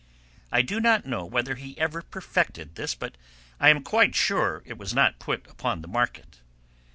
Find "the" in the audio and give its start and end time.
5.83-5.87